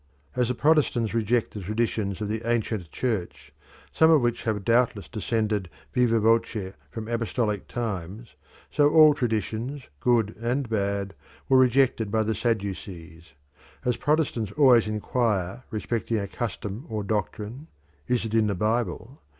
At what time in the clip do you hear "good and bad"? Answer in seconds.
9.99-11.13